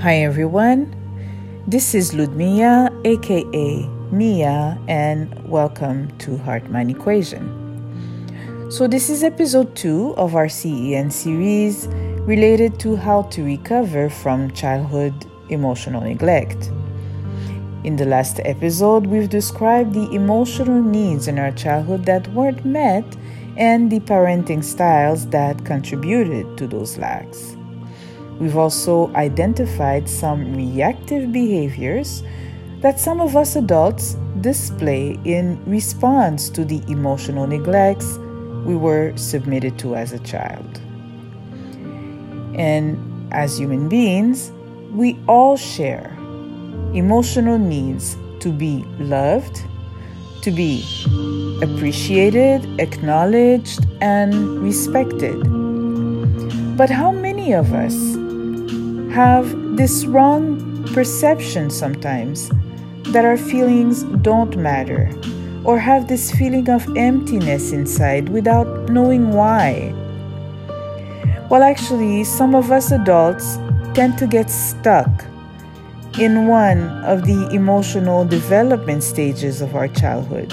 Hi 0.00 0.18
everyone, 0.18 0.94
this 1.66 1.92
is 1.92 2.14
Ludmilla, 2.14 2.88
aka 3.04 3.84
Mia, 4.12 4.78
and 4.86 5.34
welcome 5.48 6.16
to 6.18 6.38
Heart 6.38 6.70
Mind 6.70 6.88
Equation. 6.88 8.70
So, 8.70 8.86
this 8.86 9.10
is 9.10 9.24
episode 9.24 9.74
2 9.74 10.14
of 10.16 10.36
our 10.36 10.48
CEN 10.48 11.10
series 11.10 11.88
related 12.28 12.78
to 12.78 12.94
how 12.94 13.22
to 13.22 13.42
recover 13.42 14.08
from 14.08 14.52
childhood 14.52 15.12
emotional 15.48 16.02
neglect. 16.02 16.70
In 17.82 17.96
the 17.96 18.06
last 18.06 18.38
episode, 18.44 19.04
we've 19.04 19.28
described 19.28 19.94
the 19.94 20.08
emotional 20.12 20.80
needs 20.80 21.26
in 21.26 21.40
our 21.40 21.50
childhood 21.50 22.04
that 22.04 22.28
weren't 22.28 22.64
met 22.64 23.16
and 23.56 23.90
the 23.90 23.98
parenting 23.98 24.62
styles 24.62 25.26
that 25.30 25.64
contributed 25.64 26.56
to 26.56 26.68
those 26.68 26.98
lacks. 26.98 27.57
We've 28.38 28.56
also 28.56 29.12
identified 29.14 30.08
some 30.08 30.54
reactive 30.54 31.32
behaviors 31.32 32.22
that 32.80 33.00
some 33.00 33.20
of 33.20 33.36
us 33.36 33.56
adults 33.56 34.16
display 34.40 35.18
in 35.24 35.62
response 35.66 36.48
to 36.50 36.64
the 36.64 36.80
emotional 36.88 37.46
neglects 37.46 38.18
we 38.64 38.76
were 38.76 39.16
submitted 39.16 39.78
to 39.80 39.96
as 39.96 40.12
a 40.12 40.18
child. 40.20 40.80
And 42.54 43.32
as 43.32 43.58
human 43.58 43.88
beings, 43.88 44.52
we 44.92 45.18
all 45.26 45.56
share 45.56 46.14
emotional 46.94 47.58
needs 47.58 48.16
to 48.40 48.52
be 48.52 48.84
loved, 48.98 49.62
to 50.42 50.50
be 50.50 50.84
appreciated, 51.62 52.80
acknowledged, 52.80 53.86
and 54.00 54.60
respected. 54.60 55.36
But 56.76 56.90
how 56.90 57.10
many 57.10 57.52
of 57.52 57.72
us 57.72 58.17
have 59.18 59.76
this 59.76 60.06
wrong 60.06 60.54
perception 60.94 61.68
sometimes 61.70 62.50
that 63.10 63.24
our 63.24 63.36
feelings 63.36 64.04
don't 64.22 64.56
matter 64.56 65.10
or 65.64 65.76
have 65.76 66.06
this 66.06 66.30
feeling 66.30 66.70
of 66.70 66.86
emptiness 66.96 67.72
inside 67.72 68.28
without 68.28 68.68
knowing 68.90 69.32
why? 69.32 69.92
Well, 71.50 71.64
actually, 71.64 72.22
some 72.22 72.54
of 72.54 72.70
us 72.70 72.92
adults 72.92 73.56
tend 73.92 74.18
to 74.18 74.28
get 74.28 74.48
stuck 74.50 75.10
in 76.16 76.46
one 76.46 76.86
of 77.02 77.26
the 77.26 77.48
emotional 77.50 78.24
development 78.24 79.02
stages 79.02 79.60
of 79.60 79.74
our 79.74 79.88
childhood. 79.88 80.52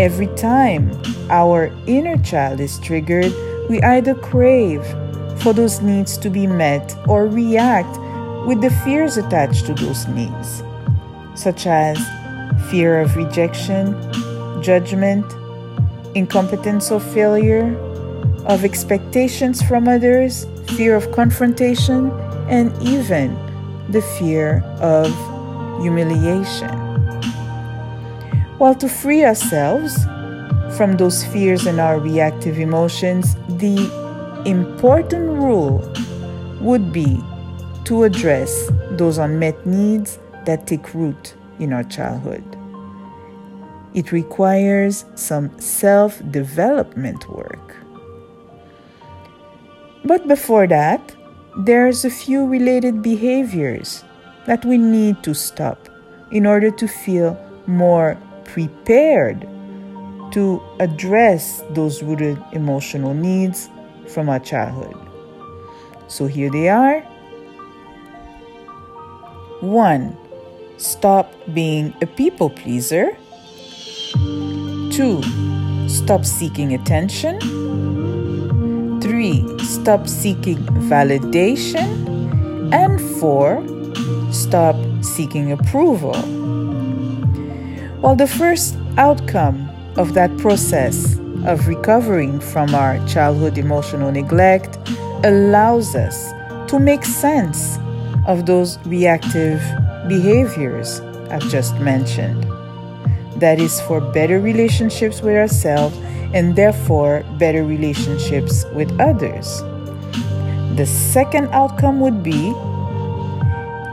Every 0.00 0.26
time 0.34 0.90
our 1.30 1.70
inner 1.86 2.18
child 2.18 2.58
is 2.58 2.80
triggered, 2.80 3.32
we 3.70 3.80
either 3.82 4.16
crave 4.16 4.82
for 5.44 5.52
those 5.52 5.82
needs 5.82 6.16
to 6.16 6.30
be 6.30 6.46
met 6.46 6.96
or 7.06 7.26
react 7.26 7.98
with 8.46 8.62
the 8.62 8.70
fears 8.82 9.18
attached 9.18 9.66
to 9.66 9.74
those 9.74 10.08
needs, 10.08 10.62
such 11.34 11.66
as 11.66 11.98
fear 12.70 12.98
of 12.98 13.14
rejection, 13.14 13.92
judgment, 14.62 15.26
incompetence 16.14 16.90
or 16.90 16.98
failure, 16.98 17.76
of 18.46 18.64
expectations 18.64 19.60
from 19.60 19.86
others, 19.86 20.46
fear 20.78 20.96
of 20.96 21.12
confrontation, 21.12 22.10
and 22.48 22.72
even 22.82 23.36
the 23.90 24.00
fear 24.18 24.62
of 24.80 25.12
humiliation. 25.82 26.70
While 28.56 28.76
to 28.76 28.88
free 28.88 29.26
ourselves 29.26 30.04
from 30.78 30.96
those 30.96 31.22
fears 31.22 31.66
and 31.66 31.80
our 31.80 32.00
reactive 32.00 32.58
emotions, 32.58 33.34
the 33.46 34.03
important 34.46 35.30
rule 35.30 35.80
would 36.60 36.92
be 36.92 37.22
to 37.84 38.04
address 38.04 38.70
those 38.92 39.18
unmet 39.18 39.66
needs 39.66 40.18
that 40.44 40.66
take 40.66 40.94
root 40.94 41.34
in 41.58 41.72
our 41.72 41.84
childhood. 41.84 42.44
It 43.94 44.12
requires 44.12 45.04
some 45.14 45.58
self 45.60 46.20
development 46.30 47.28
work. 47.28 47.76
But 50.04 50.26
before 50.28 50.66
that, 50.66 51.14
there's 51.58 52.04
a 52.04 52.10
few 52.10 52.44
related 52.46 53.02
behaviors 53.02 54.04
that 54.46 54.64
we 54.64 54.76
need 54.76 55.22
to 55.22 55.34
stop 55.34 55.88
in 56.30 56.44
order 56.46 56.70
to 56.70 56.88
feel 56.88 57.38
more 57.66 58.18
prepared 58.44 59.48
to 60.32 60.60
address 60.80 61.62
those 61.70 62.02
rooted 62.02 62.42
emotional 62.52 63.14
needs 63.14 63.70
from 64.08 64.28
our 64.28 64.38
childhood. 64.38 64.96
So 66.08 66.26
here 66.26 66.50
they 66.50 66.68
are. 66.68 67.00
One, 69.60 70.16
stop 70.76 71.32
being 71.52 71.94
a 72.02 72.06
people 72.06 72.50
pleaser. 72.50 73.16
Two, 74.92 75.22
stop 75.88 76.24
seeking 76.24 76.74
attention. 76.74 77.40
Three, 79.00 79.44
stop 79.60 80.06
seeking 80.06 80.58
validation. 80.88 82.04
And 82.72 83.00
four, 83.18 83.62
stop 84.32 84.76
seeking 85.02 85.52
approval. 85.52 86.14
While 88.00 88.16
the 88.16 88.26
first 88.26 88.76
outcome 88.98 89.70
of 89.96 90.14
that 90.14 90.36
process 90.38 91.13
of 91.46 91.68
recovering 91.68 92.40
from 92.40 92.74
our 92.74 93.04
childhood 93.06 93.58
emotional 93.58 94.10
neglect 94.10 94.78
allows 95.24 95.94
us 95.94 96.32
to 96.70 96.78
make 96.78 97.04
sense 97.04 97.78
of 98.26 98.46
those 98.46 98.78
reactive 98.86 99.60
behaviors 100.08 101.00
I've 101.30 101.48
just 101.48 101.78
mentioned. 101.80 102.44
That 103.36 103.58
is 103.58 103.80
for 103.82 104.00
better 104.00 104.40
relationships 104.40 105.20
with 105.20 105.36
ourselves 105.36 105.96
and 106.32 106.56
therefore 106.56 107.24
better 107.38 107.64
relationships 107.64 108.64
with 108.74 108.90
others. 109.00 109.60
The 110.76 110.86
second 110.86 111.48
outcome 111.52 112.00
would 112.00 112.22
be 112.22 112.52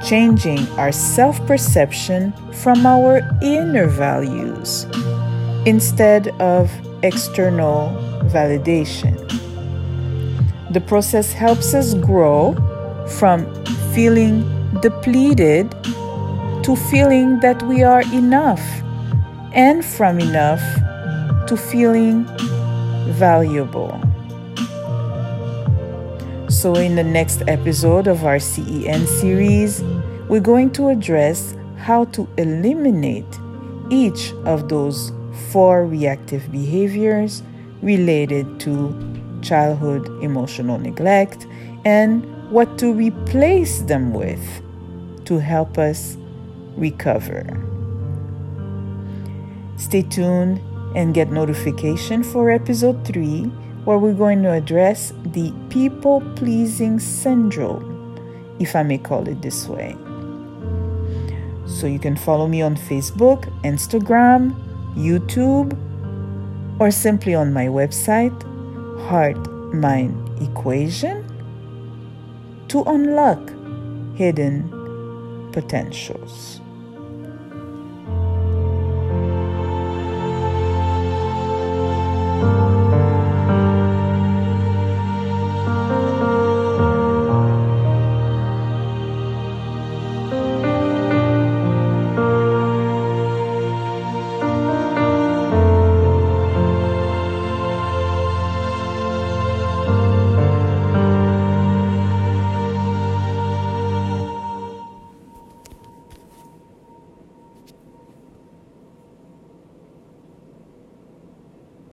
changing 0.05 0.67
our 0.79 0.91
self 0.91 1.45
perception 1.45 2.33
from 2.63 2.85
our 2.85 3.21
inner 3.41 3.87
values 3.87 4.85
instead 5.65 6.29
of 6.41 6.71
external 7.03 7.89
validation. 8.31 9.17
The 10.71 10.81
process 10.81 11.33
helps 11.33 11.73
us 11.73 11.93
grow 11.95 12.55
from 13.19 13.45
feeling 13.93 14.43
depleted 14.81 15.69
to 16.63 16.75
feeling 16.89 17.39
that 17.39 17.61
we 17.63 17.83
are 17.83 18.01
enough, 18.13 18.61
and 19.53 19.83
from 19.83 20.19
enough 20.19 20.61
to 21.47 21.57
feeling 21.57 22.25
valuable. 23.17 23.99
So, 26.49 26.75
in 26.75 26.95
the 26.95 27.03
next 27.03 27.41
episode 27.47 28.07
of 28.07 28.23
our 28.23 28.39
CEN 28.39 29.07
series, 29.07 29.83
we're 30.29 30.39
going 30.39 30.69
to 30.71 30.89
address 30.89 31.55
how 31.77 32.05
to 32.05 32.27
eliminate 32.37 33.25
each 33.89 34.31
of 34.45 34.69
those 34.69 35.11
four 35.51 35.85
reactive 35.85 36.51
behaviors 36.51 37.43
related 37.81 38.59
to 38.61 38.93
childhood 39.41 40.07
emotional 40.21 40.77
neglect 40.77 41.47
and 41.85 42.25
what 42.51 42.77
to 42.77 42.93
replace 42.93 43.81
them 43.81 44.13
with 44.13 44.61
to 45.25 45.39
help 45.39 45.77
us 45.77 46.17
recover. 46.75 47.45
Stay 49.77 50.03
tuned 50.03 50.59
and 50.95 51.13
get 51.13 51.31
notification 51.31 52.23
for 52.23 52.51
episode 52.51 53.05
3 53.05 53.43
where 53.85 53.97
we're 53.97 54.13
going 54.13 54.43
to 54.43 54.51
address 54.51 55.11
the 55.33 55.51
people 55.69 56.21
pleasing 56.35 56.99
syndrome, 56.99 57.87
if 58.59 58.75
I 58.75 58.83
may 58.83 58.97
call 58.97 59.27
it 59.27 59.41
this 59.41 59.67
way. 59.67 59.95
So 61.65 61.87
you 61.87 61.97
can 61.97 62.15
follow 62.15 62.47
me 62.47 62.61
on 62.61 62.75
Facebook, 62.75 63.45
Instagram, 63.63 64.53
YouTube, 64.95 65.75
or 66.79 66.91
simply 66.91 67.35
on 67.35 67.53
my 67.53 67.65
website, 67.67 68.35
Heart 69.07 69.37
Mind 69.73 70.13
Equation, 70.41 71.25
to 72.69 72.83
unlock 72.83 73.51
hidden 74.15 74.69
potentials. 75.51 76.60